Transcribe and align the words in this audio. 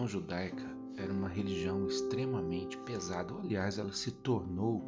religião 0.00 0.08
judaica 0.08 0.64
era 0.96 1.12
uma 1.12 1.28
religião 1.28 1.86
extremamente 1.86 2.76
pesada, 2.78 3.34
aliás, 3.34 3.78
ela 3.78 3.92
se 3.92 4.10
tornou 4.10 4.82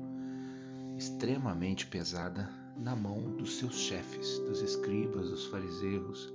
extremamente 0.97 1.87
pesada 1.87 2.49
na 2.77 2.97
mão 2.97 3.37
dos 3.37 3.59
seus 3.59 3.75
chefes, 3.75 4.39
dos 4.41 4.63
escribas, 4.63 5.29
dos 5.29 5.47
fariseus, 5.47 6.33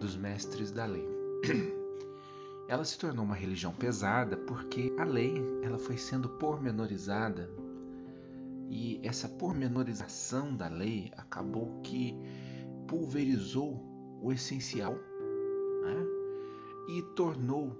dos 0.00 0.16
mestres 0.16 0.72
da 0.72 0.86
lei. 0.86 1.06
Ela 2.68 2.84
se 2.84 2.98
tornou 2.98 3.24
uma 3.24 3.34
religião 3.34 3.72
pesada 3.72 4.36
porque 4.36 4.94
a 4.96 5.04
lei 5.04 5.34
ela 5.62 5.78
foi 5.78 5.98
sendo 5.98 6.28
pormenorizada 6.28 7.50
e 8.70 8.98
essa 9.02 9.28
pormenorização 9.28 10.56
da 10.56 10.68
lei 10.68 11.12
acabou 11.18 11.82
que 11.82 12.16
pulverizou 12.86 13.78
o 14.22 14.32
essencial 14.32 14.94
né? 14.94 16.06
e 16.88 17.02
tornou 17.14 17.76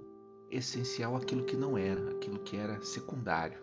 essencial 0.55 1.15
aquilo 1.15 1.43
que 1.43 1.55
não 1.55 1.77
era, 1.77 2.11
aquilo 2.11 2.39
que 2.39 2.55
era 2.55 2.81
secundário. 2.81 3.61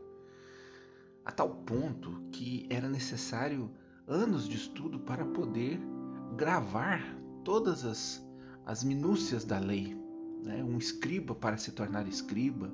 A 1.24 1.30
tal 1.30 1.50
ponto 1.50 2.22
que 2.32 2.66
era 2.70 2.88
necessário 2.88 3.70
anos 4.06 4.48
de 4.48 4.56
estudo 4.56 4.98
para 4.98 5.24
poder 5.24 5.80
gravar 6.36 7.00
todas 7.44 7.84
as, 7.84 8.26
as 8.66 8.82
minúcias 8.82 9.44
da 9.44 9.58
lei. 9.58 9.96
Né? 10.42 10.64
Um 10.64 10.78
escriba 10.78 11.34
para 11.34 11.56
se 11.56 11.72
tornar 11.72 12.08
escriba, 12.08 12.72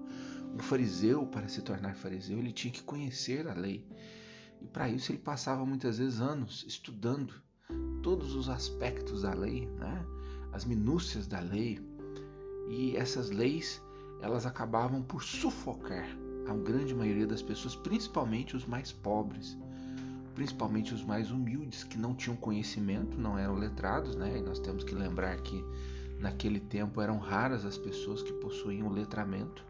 um 0.54 0.58
fariseu 0.58 1.26
para 1.26 1.48
se 1.48 1.60
tornar 1.62 1.94
fariseu, 1.94 2.38
ele 2.38 2.52
tinha 2.52 2.72
que 2.72 2.82
conhecer 2.82 3.46
a 3.48 3.54
lei. 3.54 3.86
E 4.62 4.66
para 4.66 4.88
isso 4.88 5.12
ele 5.12 5.18
passava 5.18 5.66
muitas 5.66 5.98
vezes 5.98 6.20
anos 6.20 6.64
estudando 6.66 7.34
todos 8.02 8.34
os 8.34 8.48
aspectos 8.48 9.22
da 9.22 9.34
lei, 9.34 9.66
né? 9.66 10.06
as 10.52 10.64
minúcias 10.64 11.26
da 11.26 11.40
lei. 11.40 11.78
E 12.68 12.96
essas 12.96 13.30
leis 13.30 13.82
elas 14.20 14.46
acabavam 14.46 15.02
por 15.02 15.22
sufocar 15.22 16.06
a 16.48 16.54
grande 16.54 16.94
maioria 16.94 17.26
das 17.26 17.42
pessoas, 17.42 17.74
principalmente 17.74 18.56
os 18.56 18.64
mais 18.64 18.92
pobres, 18.92 19.56
principalmente 20.34 20.94
os 20.94 21.02
mais 21.02 21.30
humildes 21.30 21.82
que 21.82 21.98
não 21.98 22.14
tinham 22.14 22.36
conhecimento, 22.36 23.18
não 23.18 23.38
eram 23.38 23.54
letrados, 23.54 24.14
né? 24.14 24.38
E 24.38 24.42
nós 24.42 24.58
temos 24.58 24.84
que 24.84 24.94
lembrar 24.94 25.36
que 25.38 25.64
naquele 26.20 26.60
tempo 26.60 27.00
eram 27.00 27.18
raras 27.18 27.64
as 27.64 27.76
pessoas 27.76 28.22
que 28.22 28.32
possuíam 28.34 28.88
letramento, 28.88 29.64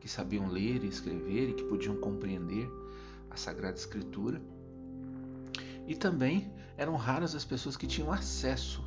que 0.00 0.08
sabiam 0.08 0.48
ler 0.48 0.82
e 0.82 0.88
escrever 0.88 1.50
e 1.50 1.54
que 1.54 1.64
podiam 1.64 1.96
compreender 1.96 2.68
a 3.30 3.36
Sagrada 3.36 3.76
Escritura. 3.76 4.40
E 5.86 5.94
também 5.94 6.52
eram 6.76 6.96
raras 6.96 7.34
as 7.34 7.44
pessoas 7.44 7.76
que 7.76 7.86
tinham 7.86 8.12
acesso 8.12 8.82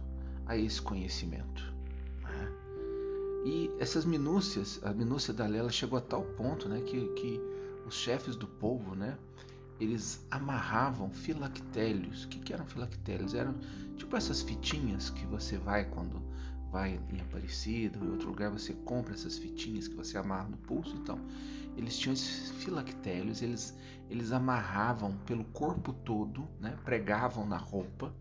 a 0.45 0.57
esse 0.57 0.81
conhecimento. 0.81 1.72
E 3.45 3.69
essas 3.77 4.05
minúcias, 4.05 4.79
a 4.83 4.93
minúcia 4.93 5.33
da 5.33 5.45
Lela 5.45 5.69
chegou 5.69 5.97
a 5.97 6.01
tal 6.01 6.23
ponto 6.23 6.69
né, 6.69 6.81
que, 6.81 7.07
que 7.09 7.41
os 7.85 7.93
chefes 7.93 8.35
do 8.35 8.47
povo, 8.47 8.95
né, 8.95 9.17
eles 9.79 10.25
amarravam 10.31 11.09
filactérios. 11.09 12.23
O 12.23 12.29
que, 12.29 12.39
que 12.39 12.53
eram 12.53 12.65
filactérios? 12.65 13.33
Eram 13.33 13.55
tipo 13.97 14.15
essas 14.15 14.41
fitinhas 14.41 15.09
que 15.09 15.25
você 15.25 15.57
vai 15.57 15.85
quando 15.85 16.21
vai 16.71 16.99
em 17.11 17.21
Aparecida 17.21 17.99
ou 17.99 18.05
em 18.05 18.11
outro 18.11 18.29
lugar, 18.29 18.49
você 18.49 18.73
compra 18.73 19.13
essas 19.13 19.37
fitinhas 19.37 19.87
que 19.87 19.95
você 19.95 20.17
amarra 20.17 20.49
no 20.49 20.57
pulso. 20.57 20.95
Então, 20.95 21.19
eles 21.77 21.97
tinham 21.99 22.13
esses 22.13 22.49
filactérios, 22.63 23.41
eles, 23.41 23.77
eles 24.09 24.31
amarravam 24.31 25.15
pelo 25.25 25.43
corpo 25.45 25.93
todo, 25.93 26.47
né, 26.59 26.75
pregavam 26.83 27.45
na 27.45 27.57
roupa 27.57 28.13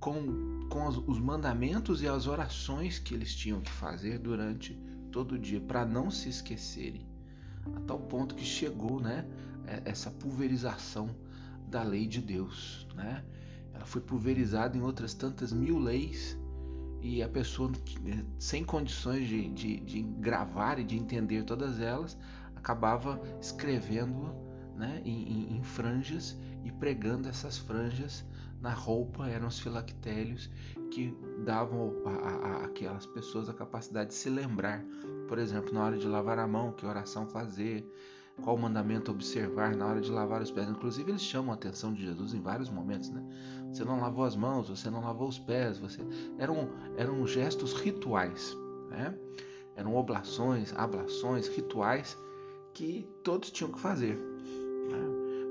com, 0.00 0.68
com 0.68 0.86
os 0.86 1.18
mandamentos 1.18 2.02
e 2.02 2.08
as 2.08 2.26
orações 2.26 2.98
que 2.98 3.14
eles 3.14 3.34
tinham 3.34 3.60
que 3.60 3.70
fazer 3.70 4.18
durante 4.18 4.74
todo 5.10 5.32
o 5.32 5.38
dia, 5.38 5.60
para 5.60 5.84
não 5.84 6.10
se 6.10 6.28
esquecerem. 6.28 7.06
A 7.74 7.80
tal 7.80 7.98
ponto 7.98 8.34
que 8.34 8.44
chegou 8.44 9.00
né, 9.00 9.26
é, 9.66 9.82
essa 9.84 10.10
pulverização 10.10 11.10
da 11.66 11.82
lei 11.82 12.06
de 12.06 12.20
Deus. 12.20 12.86
Né? 12.94 13.24
Ela 13.74 13.84
foi 13.84 14.00
pulverizada 14.00 14.76
em 14.76 14.80
outras 14.80 15.14
tantas 15.14 15.52
mil 15.52 15.78
leis 15.78 16.38
e 17.00 17.22
a 17.22 17.28
pessoa, 17.28 17.70
sem 18.38 18.64
condições 18.64 19.28
de, 19.28 19.48
de, 19.50 19.80
de 19.80 20.02
gravar 20.02 20.78
e 20.78 20.84
de 20.84 20.96
entender 20.96 21.44
todas 21.44 21.78
elas, 21.80 22.18
acabava 22.56 23.20
escrevendo 23.40 24.34
né, 24.76 25.00
em, 25.04 25.56
em, 25.56 25.62
franjas 25.62 26.36
e 26.64 26.72
pregando 26.72 27.28
essas 27.28 27.56
franjas 27.56 28.24
na 28.60 28.72
roupa 28.72 29.28
eram 29.28 29.48
os 29.48 29.60
filactérios 29.60 30.50
que 30.90 31.16
davam 31.44 31.94
àquelas 32.64 33.06
pessoas 33.06 33.48
a 33.48 33.54
capacidade 33.54 34.10
de 34.10 34.14
se 34.14 34.28
lembrar, 34.28 34.84
por 35.28 35.38
exemplo, 35.38 35.72
na 35.72 35.84
hora 35.84 35.98
de 35.98 36.06
lavar 36.06 36.38
a 36.38 36.46
mão, 36.46 36.72
que 36.72 36.84
oração 36.84 37.26
fazer, 37.28 37.86
qual 38.42 38.56
mandamento 38.56 39.10
observar 39.10 39.74
na 39.74 39.86
hora 39.86 40.00
de 40.00 40.10
lavar 40.10 40.42
os 40.42 40.50
pés. 40.50 40.68
Inclusive, 40.68 41.10
eles 41.10 41.22
chamam 41.22 41.52
a 41.52 41.54
atenção 41.54 41.92
de 41.92 42.02
Jesus 42.02 42.34
em 42.34 42.40
vários 42.40 42.70
momentos, 42.70 43.10
né? 43.10 43.22
Você 43.72 43.84
não 43.84 44.00
lavou 44.00 44.24
as 44.24 44.36
mãos, 44.36 44.68
você 44.68 44.90
não 44.90 45.00
lavou 45.00 45.28
os 45.28 45.38
pés, 45.38 45.78
você 45.78 46.00
eram 46.38 46.70
eram 46.96 47.26
gestos 47.26 47.72
rituais, 47.72 48.56
né? 48.90 49.16
Eram 49.76 49.94
oblações, 49.94 50.72
ablações, 50.74 51.46
rituais 51.48 52.16
que 52.74 53.08
todos 53.22 53.50
tinham 53.50 53.72
que 53.72 53.78
fazer. 53.78 54.18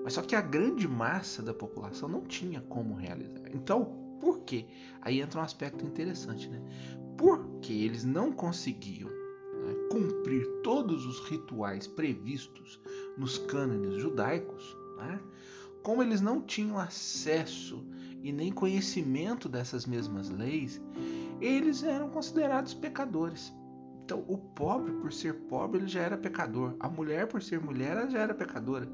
Mas 0.08 0.14
só 0.14 0.22
que 0.22 0.38
a 0.38 0.42
grande 0.42 0.88
massa 0.88 1.44
da 1.44 1.54
população 1.54 2.08
não 2.08 2.22
tinha 2.22 2.62
como 2.62 2.96
realizar. 2.96 3.54
Então, 3.54 3.84
por 4.22 4.40
quê? 4.46 4.66
Aí 5.02 5.20
entra 5.20 5.42
um 5.42 5.44
aspecto 5.44 5.86
interessante, 5.86 6.48
né? 6.48 6.62
Porque 7.18 7.74
eles 7.74 8.06
não 8.06 8.32
conseguiam 8.32 9.10
né, 9.10 9.76
cumprir 9.92 10.48
todos 10.64 11.06
os 11.06 11.20
rituais 11.30 11.88
previstos 11.88 12.80
nos 13.18 13.38
cânones 13.38 14.02
judaicos, 14.02 14.78
né? 14.96 15.20
como 15.84 16.02
eles 16.02 16.22
não 16.22 16.40
tinham 16.42 16.80
acesso 16.80 17.86
e 18.24 18.32
nem 18.32 18.50
conhecimento 18.50 19.50
dessas 19.50 19.86
mesmas 19.86 20.30
leis, 20.30 20.82
eles 21.42 21.84
eram 21.84 22.10
considerados 22.10 22.74
pecadores. 22.74 23.54
Então, 24.06 24.24
o 24.26 24.38
pobre, 24.38 24.94
por 24.94 25.12
ser 25.12 25.34
pobre, 25.34 25.82
ele 25.82 25.88
já 25.90 26.00
era 26.00 26.18
pecador. 26.18 26.78
A 26.80 26.88
mulher, 26.88 27.28
por 27.28 27.44
ser 27.44 27.60
mulher, 27.60 27.98
ela 27.98 28.10
já 28.10 28.20
era 28.20 28.34
pecadora. 28.34 28.88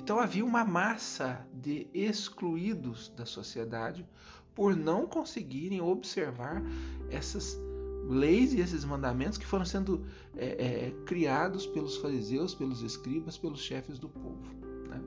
Então 0.00 0.18
havia 0.18 0.42
uma 0.42 0.64
massa 0.64 1.46
de 1.52 1.86
excluídos 1.92 3.10
da 3.10 3.26
sociedade 3.26 4.06
por 4.54 4.74
não 4.74 5.06
conseguirem 5.06 5.82
observar 5.82 6.62
essas 7.10 7.54
leis 8.08 8.54
e 8.54 8.60
esses 8.60 8.82
mandamentos 8.82 9.36
que 9.36 9.44
foram 9.44 9.66
sendo 9.66 10.06
é, 10.38 10.46
é, 10.46 10.90
criados 11.04 11.66
pelos 11.66 11.98
fariseus, 11.98 12.54
pelos 12.54 12.80
escribas, 12.80 13.36
pelos 13.36 13.60
chefes 13.60 13.98
do 13.98 14.08
povo. 14.08 14.42
Né? 14.88 14.98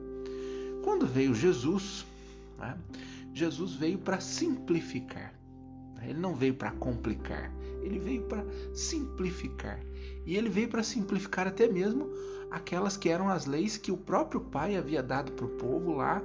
Quando 0.84 1.08
veio 1.08 1.34
Jesus, 1.34 2.06
né? 2.56 2.78
Jesus 3.32 3.74
veio 3.74 3.98
para 3.98 4.20
simplificar. 4.20 5.34
Ele 6.02 6.20
não 6.20 6.36
veio 6.36 6.54
para 6.54 6.70
complicar, 6.70 7.52
ele 7.82 7.98
veio 7.98 8.22
para 8.22 8.43
simplificar. 8.74 9.80
E 10.26 10.36
ele 10.36 10.48
veio 10.48 10.68
para 10.68 10.82
simplificar 10.82 11.46
até 11.46 11.68
mesmo 11.68 12.10
aquelas 12.50 12.96
que 12.96 13.08
eram 13.08 13.28
as 13.28 13.46
leis 13.46 13.76
que 13.76 13.90
o 13.90 13.96
próprio 13.96 14.40
pai 14.40 14.76
havia 14.76 15.02
dado 15.02 15.32
para 15.32 15.46
o 15.46 15.50
povo 15.50 15.94
lá 15.94 16.22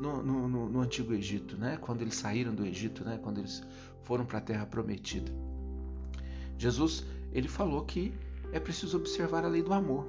no, 0.00 0.22
no, 0.22 0.48
no, 0.48 0.68
no, 0.68 0.80
Antigo 0.80 1.12
Egito, 1.12 1.56
né? 1.56 1.78
quando 1.80 2.02
eles 2.02 2.14
saíram 2.14 2.54
do 2.54 2.64
Egito, 2.64 3.04
né? 3.04 3.18
quando 3.22 3.38
eles 3.38 3.62
foram 4.02 4.24
para 4.24 4.38
a 4.38 4.40
Terra 4.40 4.66
Prometida. 4.66 5.30
Jesus 6.56 7.04
ele 7.32 7.48
falou 7.48 7.84
que 7.84 8.12
é 8.52 8.58
preciso 8.58 8.96
observar 8.96 9.44
a 9.44 9.48
lei 9.48 9.62
do 9.62 9.72
amor. 9.72 10.06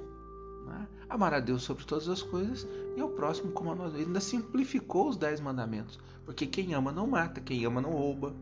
Né? 0.66 0.88
Amar 1.08 1.34
a 1.34 1.40
Deus 1.40 1.62
sobre 1.62 1.84
todas 1.84 2.08
as 2.08 2.22
coisas 2.22 2.66
e 2.96 3.00
ao 3.00 3.10
próximo 3.10 3.52
como 3.52 3.70
a 3.70 3.74
nós. 3.74 3.94
Ele 3.94 4.04
ainda 4.04 4.20
simplificou 4.20 5.08
os 5.08 5.16
dez 5.16 5.40
mandamentos, 5.40 5.98
porque 6.24 6.46
quem 6.46 6.74
ama 6.74 6.90
não 6.90 7.06
mata, 7.06 7.40
quem 7.40 7.64
ama 7.64 7.80
não 7.80 7.90
rouba, 7.90 8.34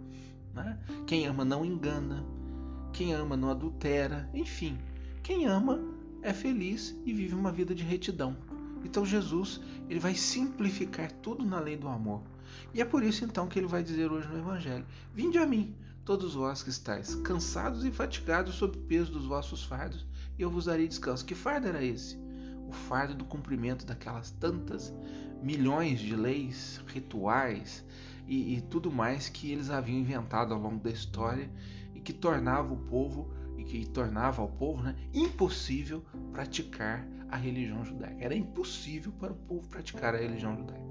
né? 0.55 0.79
quem 1.07 1.27
ama 1.27 1.45
não 1.45 1.65
engana, 1.65 2.25
quem 2.93 3.13
ama 3.13 3.37
não 3.37 3.51
adultera, 3.51 4.29
enfim, 4.35 4.79
quem 5.23 5.47
ama 5.47 5.81
é 6.23 6.33
feliz 6.33 6.95
e 7.05 7.13
vive 7.13 7.35
uma 7.35 7.53
vida 7.53 7.75
de 7.75 7.83
retidão. 7.83 8.37
Então 8.85 9.05
Jesus 9.05 9.61
ele 9.89 10.01
vai 10.01 10.15
simplificar 10.15 11.11
tudo 11.13 11.45
na 11.45 11.61
lei 11.61 11.77
do 11.77 11.89
amor. 11.89 12.23
E 12.75 12.81
é 12.81 12.85
por 12.85 13.03
isso 13.03 13.25
então 13.25 13.47
que 13.47 13.59
ele 13.59 13.67
vai 13.67 13.83
dizer 13.83 14.11
hoje 14.11 14.29
no 14.29 14.39
Evangelho: 14.39 14.87
Vinde 15.15 15.39
a 15.39 15.47
mim, 15.47 15.75
todos 16.05 16.35
vós 16.35 16.63
que 16.63 16.71
estáis 16.71 17.15
cansados 17.17 17.85
e 17.85 17.91
fatigados 17.91 18.55
sob 18.55 18.77
o 18.77 18.83
peso 18.83 19.13
dos 19.13 19.27
vossos 19.27 19.65
fardos, 19.65 20.07
e 20.39 20.43
eu 20.43 20.51
vos 20.51 20.65
darei 20.65 20.89
descanso. 20.89 21.25
Que 21.25 21.35
fardo 21.35 21.69
era 21.69 21.85
esse? 21.85 22.19
O 22.69 22.73
fardo 22.73 23.15
do 23.15 23.25
cumprimento 23.25 23.85
daquelas 23.85 24.31
tantas 24.33 24.93
milhões 25.43 26.01
de 26.01 26.15
leis, 26.15 26.81
rituais 26.87 27.85
e, 28.29 28.57
e 28.57 28.61
tudo 28.61 28.93
mais 28.93 29.29
que 29.29 29.51
eles 29.51 29.71
haviam 29.71 29.99
inventado 29.99 30.53
ao 30.53 30.61
longo 30.61 30.79
da 30.83 30.91
história 30.91 31.51
e 32.01 32.03
que 32.03 32.15
tornava 32.15 32.73
o 32.73 32.79
povo 32.79 33.31
e 33.59 33.63
que 33.63 33.87
tornava 33.87 34.41
ao 34.41 34.49
povo 34.49 34.83
né, 34.83 34.97
impossível 35.13 36.03
praticar 36.33 37.07
a 37.29 37.37
religião 37.37 37.85
judaica. 37.85 38.17
Era 38.19 38.35
impossível 38.35 39.13
para 39.13 39.33
o 39.33 39.37
povo 39.37 39.69
praticar 39.69 40.15
a 40.15 40.19
religião 40.19 40.57
judaica. 40.57 40.91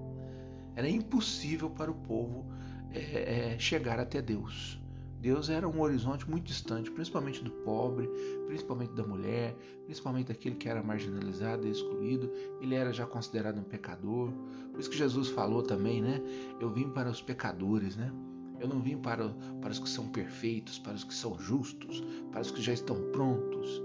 Era 0.75 0.87
impossível 0.87 1.71
para 1.71 1.89
o 1.89 1.95
povo 1.95 2.45
é, 2.91 3.53
é, 3.55 3.59
chegar 3.59 3.99
até 3.99 4.21
Deus. 4.21 4.79
Deus 5.19 5.49
era 5.49 5.67
um 5.67 5.81
horizonte 5.81 6.29
muito 6.29 6.45
distante, 6.45 6.89
principalmente 6.91 7.43
do 7.43 7.51
pobre, 7.51 8.07
principalmente 8.47 8.93
da 8.93 9.05
mulher, 9.05 9.53
principalmente 9.83 10.27
daquele 10.27 10.55
que 10.55 10.69
era 10.69 10.81
marginalizado 10.81 11.67
e 11.67 11.71
excluído. 11.71 12.31
Ele 12.61 12.75
era 12.75 12.93
já 12.93 13.05
considerado 13.05 13.59
um 13.59 13.63
pecador. 13.63 14.31
Por 14.71 14.79
isso 14.79 14.89
que 14.89 14.97
Jesus 14.97 15.27
falou 15.27 15.63
também, 15.63 16.01
né? 16.01 16.21
Eu 16.61 16.69
vim 16.69 16.87
para 16.87 17.09
os 17.09 17.21
pecadores, 17.21 17.97
né? 17.97 18.13
Eu 18.59 18.67
não 18.67 18.81
vim 18.81 18.97
para, 18.97 19.29
para 19.61 19.71
os 19.71 19.79
que 19.79 19.89
são 19.89 20.07
perfeitos, 20.09 20.79
para 20.79 20.93
os 20.93 21.03
que 21.03 21.13
são 21.13 21.37
justos, 21.39 22.03
para 22.31 22.41
os 22.41 22.51
que 22.51 22.61
já 22.61 22.73
estão 22.73 22.95
prontos. 23.11 23.81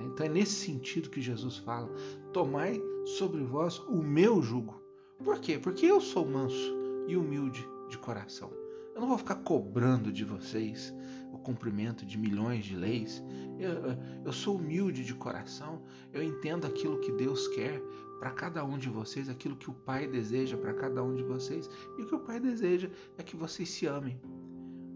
Então 0.00 0.26
é 0.26 0.28
nesse 0.28 0.66
sentido 0.66 1.10
que 1.10 1.20
Jesus 1.20 1.56
fala: 1.58 1.88
Tomai 2.32 2.80
sobre 3.04 3.42
vós 3.42 3.78
o 3.88 4.02
meu 4.02 4.42
jugo. 4.42 4.82
Por 5.22 5.38
quê? 5.40 5.58
Porque 5.58 5.86
eu 5.86 6.00
sou 6.00 6.26
manso 6.26 6.76
e 7.06 7.16
humilde 7.16 7.66
de 7.88 7.98
coração. 7.98 8.50
Eu 8.98 9.02
não 9.02 9.08
vou 9.10 9.18
ficar 9.18 9.36
cobrando 9.36 10.10
de 10.10 10.24
vocês 10.24 10.92
o 11.32 11.38
cumprimento 11.38 12.04
de 12.04 12.18
milhões 12.18 12.64
de 12.64 12.74
leis. 12.74 13.22
Eu, 13.56 13.96
eu 14.24 14.32
sou 14.32 14.56
humilde 14.56 15.04
de 15.04 15.14
coração. 15.14 15.80
Eu 16.12 16.20
entendo 16.20 16.66
aquilo 16.66 16.98
que 16.98 17.12
Deus 17.12 17.46
quer 17.46 17.80
para 18.18 18.32
cada 18.32 18.64
um 18.64 18.76
de 18.76 18.88
vocês, 18.88 19.28
aquilo 19.28 19.54
que 19.54 19.70
o 19.70 19.72
Pai 19.72 20.08
deseja 20.08 20.56
para 20.56 20.74
cada 20.74 21.00
um 21.00 21.14
de 21.14 21.22
vocês. 21.22 21.70
E 21.96 22.02
o 22.02 22.06
que 22.08 22.14
o 22.16 22.18
Pai 22.18 22.40
deseja 22.40 22.90
é 23.16 23.22
que 23.22 23.36
vocês 23.36 23.70
se 23.70 23.86
amem. 23.86 24.20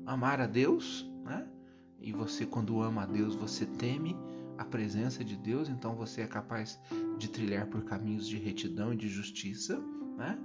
Amar 0.04 0.40
a 0.40 0.48
Deus, 0.48 1.08
né? 1.24 1.46
E 2.00 2.10
você, 2.10 2.44
quando 2.44 2.82
ama 2.82 3.04
a 3.04 3.06
Deus, 3.06 3.36
você 3.36 3.64
teme 3.64 4.16
a 4.58 4.64
presença 4.64 5.22
de 5.22 5.36
Deus, 5.36 5.68
então 5.68 5.94
você 5.94 6.22
é 6.22 6.26
capaz 6.26 6.76
de 7.18 7.30
trilhar 7.30 7.68
por 7.68 7.84
caminhos 7.84 8.26
de 8.26 8.36
retidão 8.36 8.92
e 8.92 8.96
de 8.96 9.08
justiça. 9.08 9.80
Né? 10.18 10.36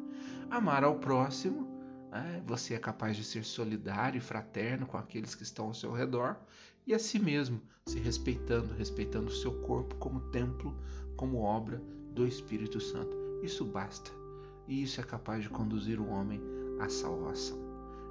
Amar 0.52 0.84
ao 0.84 1.00
próximo 1.00 1.77
né? 2.12 2.42
Você 2.46 2.74
é 2.74 2.80
capaz 2.80 3.16
de 3.16 3.24
ser 3.24 3.44
solidário 3.44 4.18
e 4.18 4.22
fraterno 4.22 4.86
com 4.86 4.98
aqueles 4.98 5.36
que 5.36 5.44
estão 5.44 5.66
ao 5.66 5.74
seu 5.74 5.92
redor 5.92 6.38
e 6.86 6.94
a 6.94 7.00
si 7.00 7.20
mesmo, 7.20 7.62
se 7.86 8.00
respeitando, 8.00 8.74
respeitando 8.74 9.28
o 9.28 9.36
seu 9.36 9.54
corpo 9.62 9.96
como 9.96 10.22
templo, 10.32 10.76
como 11.16 11.40
obra 11.40 11.82
do 12.14 12.26
Espírito 12.26 12.80
Santo. 12.80 13.16
Isso 13.44 13.66
basta. 13.66 14.12
E 14.68 14.84
isso 14.84 15.00
é 15.00 15.04
capaz 15.04 15.44
de 15.44 15.50
conduzir 15.50 16.00
o 16.00 16.08
homem 16.08 16.42
à 16.80 16.90
salvação. 16.90 17.58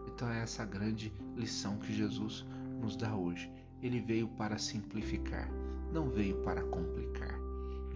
Então 0.06 0.28
é 0.30 0.42
essa 0.42 0.64
grande 0.64 1.12
lição 1.36 1.78
que 1.78 1.92
Jesus 1.92 2.44
nos 2.80 2.96
dá 2.96 3.14
hoje. 3.14 3.50
Ele 3.82 4.00
veio 4.00 4.28
para 4.28 4.58
simplificar, 4.58 5.50
não 5.92 6.08
veio 6.10 6.36
para 6.42 6.62
complicar. 6.64 7.38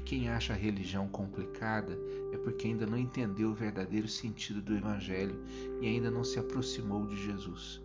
E 0.01 0.03
quem 0.03 0.31
acha 0.31 0.55
a 0.55 0.57
religião 0.57 1.07
complicada 1.09 1.93
é 2.33 2.39
porque 2.39 2.67
ainda 2.67 2.87
não 2.87 2.97
entendeu 2.97 3.51
o 3.51 3.55
verdadeiro 3.55 4.09
sentido 4.09 4.63
do 4.63 4.75
Evangelho 4.75 5.39
e 5.79 5.87
ainda 5.87 6.11
não 6.11 6.25
se 6.25 6.39
aproximou 6.39 7.07
de 7.07 7.23
Jesus. 7.23 7.83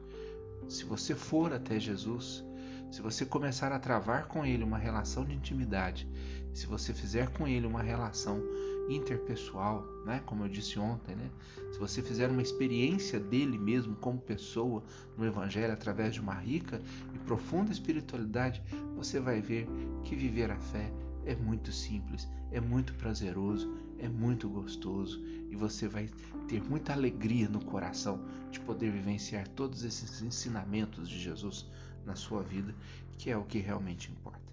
Se 0.70 0.86
você 0.86 1.14
for 1.14 1.52
até 1.52 1.78
Jesus, 1.78 2.42
se 2.90 3.02
você 3.02 3.26
começar 3.26 3.74
a 3.74 3.80
travar 3.80 4.30
com 4.30 4.46
Ele 4.46 4.64
uma 4.64 4.78
relação 4.78 5.26
de 5.26 5.34
intimidade, 5.34 6.08
se 6.54 6.66
você 6.66 6.94
fizer 6.94 7.32
com 7.32 7.46
Ele 7.46 7.68
uma 7.68 7.82
relação 7.82 8.42
interpessoal, 8.88 9.86
né? 10.06 10.24
como 10.26 10.46
eu 10.46 10.48
disse 10.48 10.80
ontem, 10.80 11.18
né? 11.18 11.30
se 11.74 11.78
você 11.78 12.02
fizer 12.02 12.30
uma 12.30 12.42
experiência 12.42 13.20
dele 13.20 13.58
mesmo 13.58 13.94
como 13.98 14.20
pessoa 14.22 14.82
no 15.18 15.26
Evangelho 15.26 15.74
através 15.74 16.14
de 16.14 16.22
uma 16.22 16.36
rica 16.36 16.82
e 17.14 17.20
profunda 17.20 17.74
espiritualidade, 17.74 18.64
você 18.96 19.20
vai 19.20 19.42
ver 19.42 19.68
que 20.06 20.16
viver 20.16 20.50
a 20.50 20.58
fé 20.58 20.90
é 21.26 21.36
muito 21.36 21.72
simples, 21.72 22.28
é 22.52 22.60
muito 22.60 22.94
prazeroso, 22.96 23.74
é 24.00 24.08
muito 24.08 24.48
gostoso 24.48 25.24
e 25.50 25.56
você 25.56 25.88
vai 25.88 26.10
ter 26.48 26.62
muita 26.64 26.94
alegria 26.94 27.50
no 27.50 27.64
coração 27.64 28.24
de 28.52 28.60
poder 28.60 28.92
vivenciar 28.92 29.48
todos 29.50 29.84
esses 29.84 30.22
ensinamentos 30.22 31.10
de 31.10 31.20
Jesus 31.20 31.66
na 32.06 32.16
sua 32.16 32.44
vida, 32.44 32.74
que 33.18 33.30
é 33.32 33.38
o 33.38 33.44
que 33.44 33.60
realmente 33.60 34.12
importa. 34.12 34.46